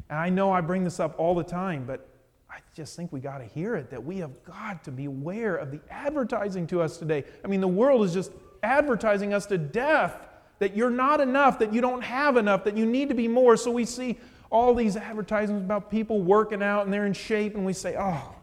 And 0.10 0.20
I 0.20 0.28
know 0.28 0.52
I 0.52 0.60
bring 0.60 0.84
this 0.84 1.00
up 1.00 1.18
all 1.18 1.34
the 1.34 1.46
time, 1.46 1.86
but 1.88 2.10
I 2.50 2.58
just 2.76 2.98
think 2.98 3.14
we 3.14 3.22
got 3.22 3.38
to 3.38 3.46
hear 3.46 3.78
it 3.78 3.90
that 3.90 4.04
we 4.04 4.18
have 4.18 4.44
got 4.44 4.84
to 4.84 4.92
be 4.92 5.06
aware 5.06 5.56
of 5.56 5.72
the 5.72 5.80
advertising 5.90 6.68
to 6.68 6.82
us 6.82 6.98
today. 6.98 7.24
I 7.46 7.48
mean, 7.48 7.62
the 7.62 7.70
world 7.70 8.04
is 8.04 8.14
just 8.14 8.32
advertising 8.64 9.34
us 9.34 9.46
to 9.48 9.58
death 9.58 10.28
that 10.60 10.76
you're 10.76 10.90
not 10.90 11.22
enough, 11.22 11.60
that 11.60 11.74
you 11.74 11.82
don't 11.82 12.02
have 12.02 12.38
enough, 12.38 12.64
that 12.64 12.76
you 12.76 12.86
need 12.86 13.10
to 13.10 13.16
be 13.16 13.28
more. 13.28 13.56
So 13.58 13.72
we 13.72 13.86
see 13.86 14.18
all 14.50 14.74
these 14.74 14.98
advertisements 14.98 15.64
about 15.64 15.92
people 15.92 16.22
working 16.22 16.64
out 16.64 16.86
and 16.86 16.94
they're 16.94 17.06
in 17.06 17.14
shape, 17.14 17.56
and 17.56 17.66
we 17.66 17.74
say, 17.74 17.96
oh, 18.00 18.34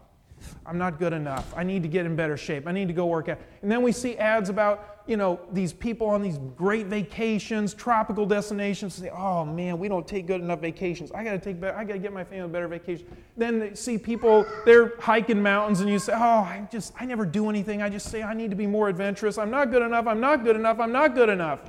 I'm 0.65 0.77
not 0.77 0.99
good 0.99 1.13
enough. 1.13 1.53
I 1.57 1.63
need 1.63 1.83
to 1.83 1.89
get 1.89 2.05
in 2.05 2.15
better 2.15 2.37
shape. 2.37 2.67
I 2.67 2.71
need 2.71 2.87
to 2.87 2.93
go 2.93 3.05
work 3.05 3.29
out. 3.29 3.39
And 3.61 3.71
then 3.71 3.81
we 3.81 3.91
see 3.91 4.15
ads 4.17 4.49
about, 4.49 4.94
you 5.07 5.17
know, 5.17 5.39
these 5.51 5.71
people 5.71 6.07
on 6.07 6.21
these 6.21 6.39
great 6.55 6.87
vacations, 6.87 7.73
tropical 7.73 8.25
destinations. 8.25 8.95
Say, 8.95 9.09
oh 9.09 9.45
man, 9.45 9.77
we 9.77 9.87
don't 9.87 10.07
take 10.07 10.27
good 10.27 10.41
enough 10.41 10.61
vacations. 10.61 11.11
I 11.11 11.23
got 11.23 11.31
to 11.31 11.39
take 11.39 11.59
better. 11.59 11.77
I 11.77 11.83
got 11.83 11.93
to 11.93 11.99
get 11.99 12.13
my 12.13 12.23
family 12.23 12.45
a 12.45 12.47
better 12.47 12.67
vacation. 12.67 13.05
Then 13.37 13.59
they 13.59 13.75
see 13.75 13.97
people 13.97 14.45
they're 14.65 14.93
hiking 14.99 15.41
mountains, 15.41 15.81
and 15.81 15.89
you 15.89 15.99
say, 15.99 16.13
oh, 16.15 16.19
I 16.19 16.67
just 16.71 16.93
I 16.99 17.05
never 17.05 17.25
do 17.25 17.49
anything. 17.49 17.81
I 17.81 17.89
just 17.89 18.09
say 18.09 18.23
I 18.23 18.33
need 18.33 18.49
to 18.49 18.55
be 18.55 18.67
more 18.67 18.89
adventurous. 18.89 19.37
I'm 19.37 19.51
not 19.51 19.71
good 19.71 19.81
enough. 19.81 20.07
I'm 20.07 20.19
not 20.19 20.43
good 20.43 20.55
enough. 20.55 20.79
I'm 20.79 20.91
not 20.91 21.13
good 21.13 21.29
enough. 21.29 21.61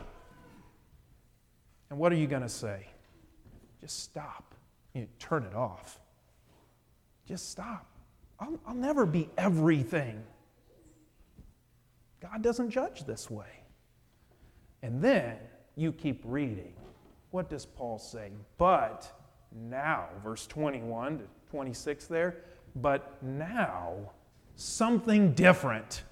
And 1.91 1.99
what 1.99 2.13
are 2.13 2.17
you 2.17 2.27
to 2.43 2.49
say? 2.49 2.87
Just 3.81 4.03
stop. 4.03 4.55
You 4.95 5.07
turn 5.19 5.45
it 5.45 5.55
off. 5.55 6.01
Just 7.27 7.51
stop. 7.51 7.87
I'll, 8.41 8.59
I'll 8.67 8.75
never 8.75 9.07
be 9.07 9.29
everything. 9.37 10.23
God 12.21 12.43
doesn't 12.43 12.71
judge 12.71 13.05
this 13.05 13.31
way. 13.31 13.65
And 14.83 15.03
then 15.03 15.37
you 15.75 15.93
keep 15.93 16.23
reading. 16.25 16.73
What 17.31 17.51
does 17.51 17.67
Paul 17.67 17.99
say? 17.99 18.31
But 18.59 19.13
now, 19.53 20.07
verse 20.23 20.47
21 20.47 21.19
to 21.19 21.25
26 21.51 22.07
there, 22.07 22.37
but 22.77 23.23
now 23.23 23.95
something 24.55 25.33
different, 25.33 26.05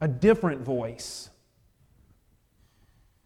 a 0.00 0.08
different 0.08 0.62
voice. 0.62 1.30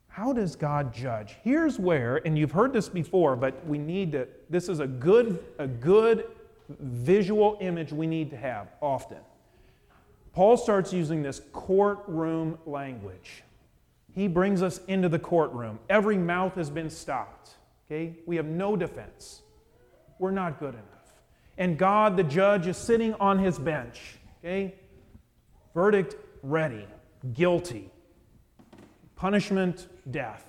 How 0.09 0.33
does 0.33 0.57
God 0.57 0.93
judge? 0.93 1.37
Here's 1.43 1.79
where, 1.79 2.17
and 2.27 2.37
you've 2.37 2.53
heard 2.53 2.73
this 2.73 2.89
before, 2.89 3.35
but 3.35 3.67
we 3.67 3.79
need 3.79 4.13
to, 4.13 4.29
this 4.51 4.69
is 4.69 4.81
a 4.81 4.87
good, 4.87 5.43
a 5.59 5.67
good 5.67 6.27
visual 6.69 7.57
image 7.61 7.93
we 7.93 8.07
need 8.07 8.31
to 8.31 8.37
have 8.37 8.73
often. 8.83 9.19
Paul 10.33 10.57
starts 10.57 10.93
using 10.93 11.23
this 11.23 11.41
courtroom 11.53 12.59
language. 12.65 13.45
He 14.15 14.29
brings 14.29 14.63
us 14.63 14.81
into 14.89 15.09
the 15.09 15.19
courtroom. 15.19 15.79
Every 15.89 16.17
mouth 16.17 16.55
has 16.55 16.71
been 16.71 16.91
stopped. 16.91 17.51
Okay? 17.87 18.17
We 18.27 18.37
have 18.37 18.47
no 18.47 18.77
defense. 18.77 19.43
We're 20.19 20.31
not 20.31 20.59
good 20.59 20.75
enough. 20.75 20.87
And 21.59 21.79
God, 21.79 22.17
the 22.17 22.23
judge, 22.23 22.67
is 22.67 22.77
sitting 22.77 23.15
on 23.15 23.39
his 23.39 23.59
bench. 23.59 24.19
Okay? 24.39 24.75
Verdict 25.75 26.17
ready. 26.43 26.87
Guilty. 27.35 27.91
Punishment, 29.17 29.89
death. 30.11 30.47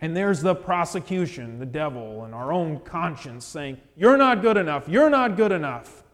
And 0.00 0.16
there's 0.16 0.42
the 0.42 0.54
prosecution, 0.54 1.58
the 1.58 1.66
devil, 1.66 2.24
and 2.24 2.34
our 2.34 2.52
own 2.52 2.80
conscience 2.80 3.44
saying, 3.44 3.78
You're 3.96 4.16
not 4.16 4.42
good 4.42 4.56
enough. 4.56 4.88
You're 4.88 5.10
not 5.10 5.36
good 5.36 5.52
enough. 5.52 6.04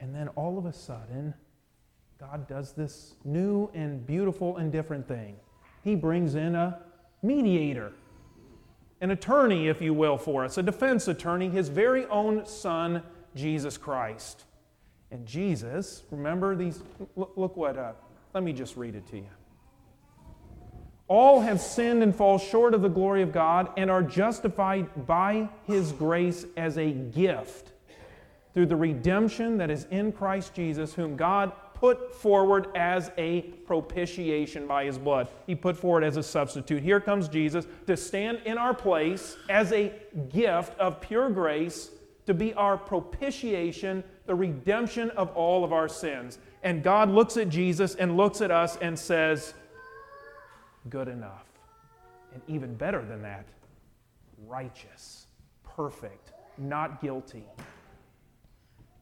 And 0.00 0.14
then 0.14 0.28
all 0.28 0.58
of 0.58 0.66
a 0.66 0.72
sudden, 0.72 1.34
God 2.18 2.48
does 2.48 2.72
this 2.72 3.14
new 3.24 3.70
and 3.74 4.06
beautiful 4.06 4.56
and 4.56 4.72
different 4.72 5.06
thing. 5.06 5.36
He 5.84 5.94
brings 5.94 6.34
in 6.34 6.54
a 6.54 6.80
mediator, 7.22 7.92
an 9.00 9.10
attorney, 9.10 9.68
if 9.68 9.80
you 9.82 9.92
will, 9.92 10.16
for 10.16 10.44
us, 10.44 10.58
a 10.58 10.62
defense 10.62 11.08
attorney, 11.08 11.48
his 11.48 11.68
very 11.68 12.06
own 12.06 12.46
son, 12.46 13.02
Jesus 13.34 13.76
Christ. 13.76 14.44
And 15.10 15.26
Jesus, 15.26 16.02
remember 16.10 16.56
these, 16.56 16.82
look, 17.14 17.56
what, 17.56 17.76
uh, 17.76 17.92
let 18.34 18.42
me 18.42 18.52
just 18.52 18.76
read 18.76 18.94
it 18.94 19.06
to 19.08 19.16
you. 19.18 19.28
All 21.08 21.40
have 21.40 21.60
sinned 21.60 22.02
and 22.02 22.14
fall 22.14 22.38
short 22.38 22.74
of 22.74 22.82
the 22.82 22.88
glory 22.88 23.22
of 23.22 23.32
God 23.32 23.70
and 23.76 23.90
are 23.90 24.02
justified 24.02 25.06
by 25.06 25.48
his 25.64 25.92
grace 25.92 26.46
as 26.56 26.78
a 26.78 26.90
gift 26.90 27.70
through 28.56 28.64
the 28.64 28.74
redemption 28.74 29.58
that 29.58 29.70
is 29.70 29.86
in 29.90 30.10
Christ 30.10 30.54
Jesus, 30.54 30.94
whom 30.94 31.14
God 31.14 31.52
put 31.74 32.14
forward 32.14 32.68
as 32.74 33.10
a 33.18 33.42
propitiation 33.66 34.66
by 34.66 34.86
his 34.86 34.96
blood. 34.96 35.28
He 35.46 35.54
put 35.54 35.76
forward 35.76 36.02
as 36.04 36.16
a 36.16 36.22
substitute. 36.22 36.82
Here 36.82 36.98
comes 36.98 37.28
Jesus 37.28 37.66
to 37.86 37.98
stand 37.98 38.40
in 38.46 38.56
our 38.56 38.72
place 38.72 39.36
as 39.50 39.72
a 39.72 39.92
gift 40.30 40.72
of 40.78 41.02
pure 41.02 41.28
grace 41.28 41.90
to 42.24 42.32
be 42.32 42.54
our 42.54 42.78
propitiation, 42.78 44.02
the 44.24 44.34
redemption 44.34 45.10
of 45.10 45.28
all 45.36 45.62
of 45.62 45.74
our 45.74 45.86
sins. 45.86 46.38
And 46.62 46.82
God 46.82 47.10
looks 47.10 47.36
at 47.36 47.50
Jesus 47.50 47.94
and 47.96 48.16
looks 48.16 48.40
at 48.40 48.50
us 48.50 48.78
and 48.80 48.98
says, 48.98 49.52
Good 50.88 51.08
enough. 51.08 51.44
And 52.32 52.40
even 52.48 52.74
better 52.74 53.04
than 53.04 53.20
that, 53.20 53.44
righteous, 54.46 55.26
perfect, 55.62 56.32
not 56.56 57.02
guilty. 57.02 57.44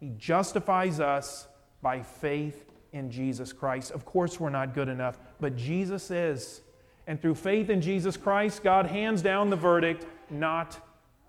He 0.04 0.10
justifies 0.18 1.00
us 1.00 1.48
by 1.80 2.02
faith 2.02 2.66
in 2.92 3.10
Jesus 3.10 3.54
Christ. 3.54 3.90
Of 3.90 4.04
course, 4.04 4.38
we're 4.38 4.50
not 4.50 4.74
good 4.74 4.90
enough, 4.90 5.18
but 5.40 5.56
Jesus 5.56 6.10
is. 6.10 6.60
And 7.06 7.18
through 7.18 7.36
faith 7.36 7.70
in 7.70 7.80
Jesus 7.80 8.14
Christ, 8.18 8.62
God 8.62 8.84
hands 8.84 9.22
down 9.22 9.48
the 9.48 9.56
verdict 9.56 10.04
not 10.28 10.78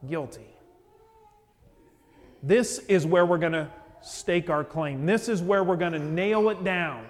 guilty. 0.06 0.54
This 2.44 2.80
is 2.90 3.06
where 3.06 3.26
we're 3.26 3.38
going 3.38 3.54
to 3.54 3.72
stake 4.02 4.50
our 4.50 4.66
claim. 4.66 5.06
This 5.06 5.30
is 5.30 5.42
where 5.42 5.64
we're 5.64 5.78
going 5.78 5.94
to 5.94 6.00
nail 6.00 6.50
it 6.50 6.62
down 6.66 7.06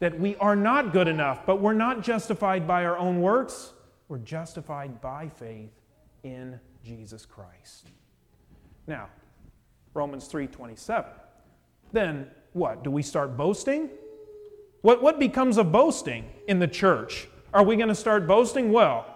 that 0.00 0.18
we 0.18 0.34
are 0.38 0.56
not 0.56 0.92
good 0.92 1.06
enough, 1.06 1.46
but 1.46 1.60
we're 1.60 1.72
not 1.72 2.02
justified 2.02 2.66
by 2.66 2.84
our 2.84 2.98
own 2.98 3.20
works. 3.20 3.74
We're 4.08 4.18
justified 4.18 5.00
by 5.00 5.28
faith 5.28 5.70
in 6.24 6.58
Jesus 6.84 7.26
Christ. 7.26 7.90
Now, 8.88 9.06
Romans 9.94 10.28
3:27. 10.28 11.06
Then 11.92 12.30
what? 12.52 12.84
Do 12.84 12.90
we 12.90 13.02
start 13.02 13.36
boasting? 13.36 13.90
What, 14.82 15.02
what 15.02 15.18
becomes 15.18 15.58
of 15.58 15.72
boasting 15.72 16.24
in 16.48 16.58
the 16.58 16.68
church? 16.68 17.28
Are 17.52 17.62
we 17.62 17.76
going 17.76 17.88
to 17.88 17.94
start 17.94 18.26
boasting? 18.26 18.72
Well, 18.72 19.06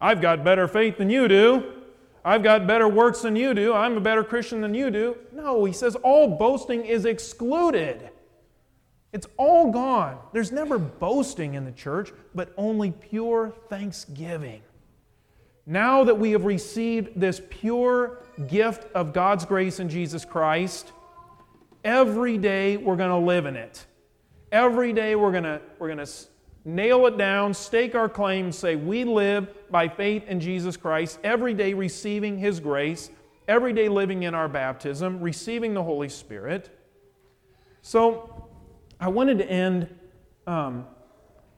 I've 0.00 0.20
got 0.20 0.42
better 0.44 0.66
faith 0.66 0.98
than 0.98 1.10
you 1.10 1.28
do. 1.28 1.82
I've 2.24 2.42
got 2.42 2.66
better 2.66 2.88
works 2.88 3.22
than 3.22 3.36
you 3.36 3.52
do. 3.52 3.74
I'm 3.74 3.96
a 3.96 4.00
better 4.00 4.22
Christian 4.22 4.60
than 4.60 4.74
you 4.74 4.90
do. 4.90 5.16
No, 5.32 5.64
he 5.64 5.72
says 5.72 5.96
all 5.96 6.28
boasting 6.28 6.84
is 6.84 7.04
excluded. 7.04 8.10
It's 9.12 9.26
all 9.36 9.70
gone. 9.70 10.18
There's 10.32 10.52
never 10.52 10.78
boasting 10.78 11.54
in 11.54 11.64
the 11.64 11.72
church, 11.72 12.12
but 12.34 12.52
only 12.56 12.92
pure 12.92 13.52
thanksgiving. 13.68 14.62
Now 15.66 16.04
that 16.04 16.18
we 16.18 16.32
have 16.32 16.44
received 16.44 17.20
this 17.20 17.40
pure 17.50 18.18
gift 18.48 18.90
of 18.94 19.12
God's 19.12 19.44
grace 19.44 19.78
in 19.78 19.88
Jesus 19.88 20.24
Christ, 20.24 20.92
every 21.84 22.36
day 22.36 22.76
we're 22.76 22.96
going 22.96 23.10
to 23.10 23.26
live 23.26 23.46
in 23.46 23.54
it. 23.56 23.86
Every 24.50 24.92
day 24.92 25.14
we're 25.14 25.30
going 25.30 25.44
to, 25.44 25.60
we're 25.78 25.94
going 25.94 26.04
to 26.04 26.12
nail 26.64 27.06
it 27.06 27.16
down, 27.16 27.54
stake 27.54 27.94
our 27.94 28.08
claim, 28.08 28.50
say 28.50 28.76
we 28.76 29.04
live 29.04 29.48
by 29.70 29.88
faith 29.88 30.24
in 30.26 30.40
Jesus 30.40 30.76
Christ, 30.76 31.18
every 31.22 31.54
day 31.54 31.74
receiving 31.74 32.38
His 32.38 32.58
grace, 32.58 33.10
every 33.46 33.72
day 33.72 33.88
living 33.88 34.24
in 34.24 34.34
our 34.34 34.48
baptism, 34.48 35.20
receiving 35.20 35.74
the 35.74 35.82
Holy 35.82 36.08
Spirit. 36.08 36.76
So 37.82 38.48
I 39.00 39.08
wanted 39.08 39.38
to 39.38 39.50
end. 39.50 39.88
Um, 40.46 40.86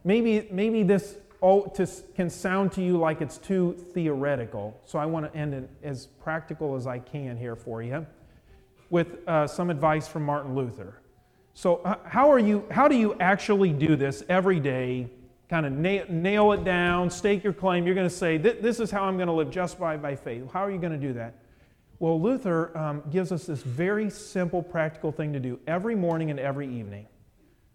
maybe, 0.04 0.46
maybe 0.50 0.82
this 0.82 1.16
all 1.44 1.68
to, 1.68 1.86
can 2.16 2.30
sound 2.30 2.72
to 2.72 2.82
you 2.82 2.96
like 2.96 3.20
it's 3.20 3.36
too 3.36 3.74
theoretical, 3.92 4.80
so 4.86 4.98
I 4.98 5.04
want 5.04 5.30
to 5.30 5.38
end 5.38 5.52
it 5.52 5.68
as 5.82 6.06
practical 6.06 6.74
as 6.74 6.86
I 6.86 6.98
can 6.98 7.36
here 7.36 7.54
for 7.54 7.82
you 7.82 8.06
with 8.88 9.28
uh, 9.28 9.46
some 9.46 9.68
advice 9.68 10.08
from 10.08 10.22
Martin 10.22 10.54
Luther. 10.54 10.94
So, 11.52 11.76
uh, 11.84 11.96
how, 12.04 12.32
are 12.32 12.38
you, 12.38 12.64
how 12.70 12.88
do 12.88 12.96
you 12.96 13.14
actually 13.20 13.74
do 13.74 13.94
this 13.94 14.22
every 14.30 14.58
day? 14.58 15.10
Kind 15.50 15.66
of 15.66 15.72
nail, 15.72 16.06
nail 16.08 16.52
it 16.52 16.64
down, 16.64 17.10
stake 17.10 17.44
your 17.44 17.52
claim. 17.52 17.84
You're 17.84 17.94
going 17.94 18.08
to 18.08 18.14
say, 18.14 18.38
This 18.38 18.80
is 18.80 18.90
how 18.90 19.04
I'm 19.04 19.16
going 19.16 19.26
to 19.26 19.34
live 19.34 19.50
justified 19.50 20.00
by 20.00 20.16
faith. 20.16 20.50
How 20.50 20.60
are 20.60 20.70
you 20.70 20.78
going 20.78 20.98
to 20.98 21.06
do 21.06 21.12
that? 21.12 21.34
Well, 21.98 22.18
Luther 22.18 22.76
um, 22.76 23.02
gives 23.12 23.32
us 23.32 23.44
this 23.44 23.62
very 23.62 24.08
simple, 24.08 24.62
practical 24.62 25.12
thing 25.12 25.34
to 25.34 25.40
do 25.40 25.60
every 25.66 25.94
morning 25.94 26.30
and 26.30 26.40
every 26.40 26.66
evening 26.66 27.06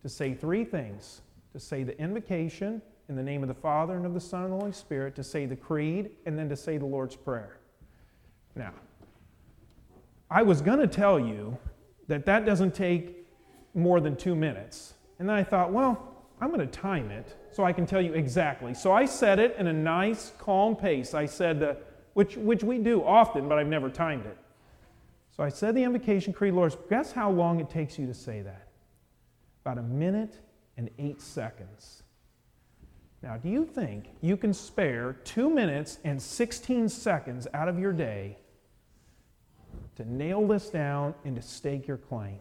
to 0.01 0.09
say 0.09 0.33
three 0.33 0.65
things 0.65 1.21
to 1.53 1.59
say 1.59 1.83
the 1.83 1.97
invocation, 1.99 2.81
in 3.09 3.15
the 3.15 3.23
name 3.23 3.41
of 3.41 3.47
the 3.47 3.55
Father 3.55 3.95
and 3.95 4.05
of 4.05 4.13
the 4.13 4.19
Son 4.19 4.43
and 4.43 4.53
the 4.53 4.57
Holy 4.57 4.71
Spirit 4.71 5.15
to 5.15 5.23
say 5.23 5.47
the 5.47 5.55
creed 5.55 6.11
and 6.25 6.37
then 6.37 6.47
to 6.47 6.55
say 6.55 6.77
the 6.77 6.85
Lord's 6.85 7.15
Prayer. 7.15 7.57
Now, 8.55 8.71
I 10.29 10.43
was 10.43 10.61
going 10.61 10.79
to 10.79 10.87
tell 10.87 11.19
you 11.19 11.57
that 12.07 12.25
that 12.27 12.45
doesn't 12.45 12.75
take 12.75 13.25
more 13.73 13.99
than 13.99 14.15
two 14.15 14.35
minutes. 14.35 14.93
And 15.17 15.27
then 15.27 15.35
I 15.35 15.43
thought, 15.43 15.73
well, 15.73 16.23
I'm 16.39 16.49
going 16.49 16.59
to 16.59 16.67
time 16.67 17.09
it 17.09 17.35
so 17.51 17.65
I 17.65 17.73
can 17.73 17.87
tell 17.87 18.01
you 18.01 18.13
exactly. 18.13 18.75
So 18.75 18.93
I 18.93 19.05
said 19.05 19.39
it 19.39 19.55
in 19.57 19.67
a 19.67 19.73
nice, 19.73 20.31
calm 20.37 20.75
pace. 20.75 21.13
I 21.15 21.25
said, 21.25 21.63
uh, 21.63 21.73
which, 22.13 22.37
which 22.37 22.63
we 22.63 22.77
do 22.77 23.03
often, 23.03 23.49
but 23.49 23.57
I've 23.57 23.67
never 23.67 23.89
timed 23.89 24.27
it. 24.27 24.37
So 25.35 25.43
I 25.43 25.49
said 25.49 25.73
the 25.73 25.83
invocation 25.83 26.31
creed, 26.31 26.53
Lord's. 26.53 26.77
guess 26.89 27.11
how 27.11 27.31
long 27.31 27.59
it 27.59 27.69
takes 27.69 27.97
you 27.97 28.05
to 28.05 28.13
say 28.13 28.41
that? 28.41 28.67
About 29.65 29.79
a 29.79 29.83
minute 29.83 30.39
and 30.77 30.89
eight 30.99 31.21
seconds. 31.21 32.03
Now, 33.21 33.35
do 33.38 33.49
you 33.49 33.65
think 33.65 34.05
you 34.21 34.38
can 34.38 34.53
spare 34.53 35.13
two 35.23 35.49
minutes 35.49 35.99
and 36.03 36.21
16 36.21 36.88
seconds 36.88 37.47
out 37.53 37.67
of 37.67 37.77
your 37.77 37.91
day 37.91 38.38
to 39.97 40.09
nail 40.09 40.47
this 40.47 40.69
down 40.69 41.13
and 41.25 41.35
to 41.35 41.41
stake 41.41 41.88
your 41.88 41.97
claim? 41.97 42.39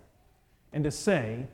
And 0.73 0.85
to 0.85 0.90
say, 0.90 1.47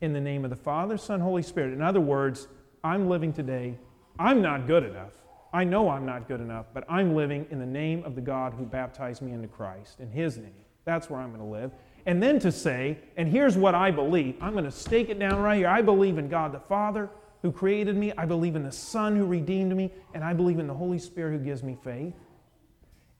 in 0.00 0.12
the 0.12 0.20
name 0.20 0.44
of 0.44 0.50
the 0.50 0.56
Father, 0.56 0.96
Son, 0.96 1.20
Holy 1.20 1.42
Spirit, 1.42 1.74
in 1.74 1.82
other 1.82 2.00
words, 2.00 2.48
I'm 2.82 3.08
living 3.08 3.32
today, 3.32 3.78
I'm 4.18 4.40
not 4.40 4.66
good 4.66 4.84
enough. 4.84 5.12
I 5.52 5.64
know 5.64 5.90
I'm 5.90 6.06
not 6.06 6.26
good 6.26 6.40
enough, 6.40 6.66
but 6.72 6.84
I'm 6.88 7.14
living 7.14 7.46
in 7.50 7.58
the 7.58 7.66
name 7.66 8.02
of 8.04 8.14
the 8.14 8.20
God 8.22 8.54
who 8.54 8.64
baptized 8.64 9.20
me 9.20 9.32
into 9.32 9.48
Christ, 9.48 10.00
in 10.00 10.10
His 10.10 10.38
name. 10.38 10.54
That's 10.84 11.10
where 11.10 11.20
I'm 11.20 11.28
going 11.28 11.40
to 11.40 11.46
live. 11.46 11.72
And 12.06 12.22
then 12.22 12.38
to 12.40 12.50
say, 12.50 12.98
and 13.16 13.28
here's 13.28 13.56
what 13.56 13.74
I 13.74 13.90
believe 13.90 14.36
I'm 14.40 14.52
going 14.52 14.64
to 14.64 14.70
stake 14.70 15.08
it 15.10 15.18
down 15.18 15.40
right 15.40 15.58
here. 15.58 15.68
I 15.68 15.82
believe 15.82 16.18
in 16.18 16.28
God 16.28 16.52
the 16.52 16.60
Father, 16.60 17.10
who 17.42 17.52
created 17.52 17.96
me, 17.96 18.12
I 18.16 18.24
believe 18.24 18.56
in 18.56 18.62
the 18.62 18.72
Son 18.72 19.16
who 19.16 19.26
redeemed 19.26 19.76
me, 19.76 19.90
and 20.14 20.24
I 20.24 20.32
believe 20.32 20.58
in 20.58 20.66
the 20.66 20.74
Holy 20.74 20.98
Spirit 20.98 21.32
who 21.32 21.44
gives 21.44 21.62
me 21.62 21.76
faith. 21.82 22.14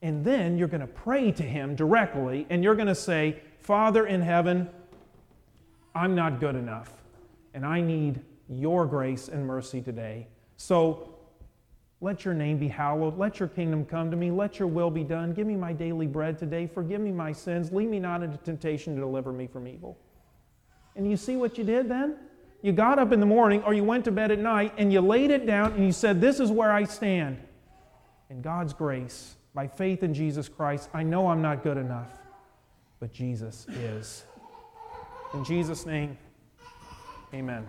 And 0.01 0.25
then 0.25 0.57
you're 0.57 0.67
going 0.67 0.81
to 0.81 0.87
pray 0.87 1.31
to 1.31 1.43
Him 1.43 1.75
directly, 1.75 2.47
and 2.49 2.63
you're 2.63 2.75
going 2.75 2.87
to 2.87 2.95
say, 2.95 3.41
Father 3.59 4.05
in 4.05 4.21
heaven, 4.21 4.69
I'm 5.93 6.15
not 6.15 6.39
good 6.39 6.55
enough, 6.55 6.91
and 7.53 7.65
I 7.65 7.81
need 7.81 8.21
your 8.49 8.85
grace 8.85 9.27
and 9.27 9.45
mercy 9.45 9.81
today. 9.81 10.27
So 10.57 11.15
let 12.01 12.25
your 12.25 12.33
name 12.33 12.57
be 12.57 12.67
hallowed. 12.67 13.17
Let 13.17 13.39
your 13.39 13.47
kingdom 13.49 13.85
come 13.85 14.11
to 14.11 14.17
me. 14.17 14.31
Let 14.31 14.59
your 14.59 14.67
will 14.67 14.91
be 14.91 15.03
done. 15.03 15.33
Give 15.33 15.47
me 15.47 15.55
my 15.55 15.71
daily 15.71 16.07
bread 16.07 16.37
today. 16.37 16.67
Forgive 16.67 16.99
me 16.99 17.11
my 17.11 17.31
sins. 17.31 17.71
Lead 17.71 17.89
me 17.89 17.99
not 17.99 18.23
into 18.23 18.37
temptation 18.37 18.95
to 18.95 19.01
deliver 19.01 19.31
me 19.31 19.47
from 19.47 19.67
evil. 19.67 19.97
And 20.95 21.09
you 21.09 21.17
see 21.17 21.37
what 21.37 21.57
you 21.57 21.63
did 21.63 21.89
then? 21.89 22.17
You 22.63 22.71
got 22.71 22.97
up 22.97 23.11
in 23.11 23.19
the 23.19 23.25
morning 23.25 23.61
or 23.63 23.73
you 23.73 23.83
went 23.83 24.05
to 24.05 24.11
bed 24.11 24.31
at 24.31 24.39
night 24.39 24.73
and 24.77 24.91
you 24.91 25.01
laid 25.01 25.31
it 25.31 25.45
down 25.45 25.73
and 25.73 25.85
you 25.85 25.91
said, 25.91 26.21
This 26.21 26.39
is 26.39 26.49
where 26.49 26.71
I 26.71 26.85
stand. 26.85 27.37
In 28.29 28.41
God's 28.41 28.73
grace, 28.73 29.35
by 29.53 29.67
faith 29.67 30.01
in 30.01 30.13
Jesus 30.13 30.47
Christ, 30.47 30.89
I 30.93 31.03
know 31.03 31.27
I'm 31.27 31.41
not 31.41 31.61
good 31.61 31.75
enough, 31.75 32.07
but 33.01 33.11
Jesus 33.11 33.67
is. 33.69 34.23
In 35.33 35.43
Jesus' 35.43 35.85
name, 35.85 36.17
amen. 37.33 37.67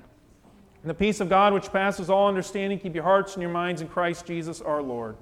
And 0.83 0.91
the 0.91 0.95
peace 0.95 1.21
of 1.21 1.29
God, 1.29 1.53
which 1.53 1.73
passes 1.73 2.09
all 2.09 2.29
understanding, 2.29 2.79
keep 2.79 2.95
your 2.95 3.05
hearts 3.05 3.35
and 3.35 3.43
your 3.43 3.51
minds 3.51 3.83
in 3.83 3.89
Christ 3.89 4.27
Jesus 4.27 4.61
our 4.61 4.81
Lord. 4.81 5.17